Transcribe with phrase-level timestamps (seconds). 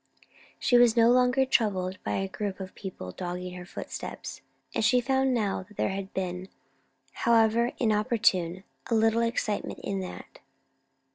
[0.57, 4.41] She was no longer troubled by a group of people dogging her footsteps;
[4.73, 6.49] and she found now that there had been,
[7.11, 10.39] however inopportune, a little excitement in that.